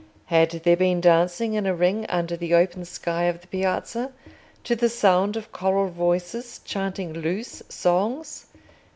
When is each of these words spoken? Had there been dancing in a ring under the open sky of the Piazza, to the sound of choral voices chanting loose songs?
Had 0.33 0.49
there 0.63 0.75
been 0.75 0.99
dancing 0.99 1.53
in 1.53 1.67
a 1.67 1.75
ring 1.75 2.07
under 2.09 2.35
the 2.35 2.55
open 2.55 2.85
sky 2.85 3.25
of 3.25 3.39
the 3.39 3.45
Piazza, 3.45 4.11
to 4.63 4.75
the 4.75 4.89
sound 4.89 5.37
of 5.37 5.51
choral 5.51 5.89
voices 5.89 6.59
chanting 6.65 7.13
loose 7.13 7.61
songs? 7.69 8.47